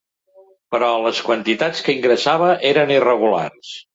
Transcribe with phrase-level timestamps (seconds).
[0.75, 3.75] Però les quantitats que ingressava eren irregulars.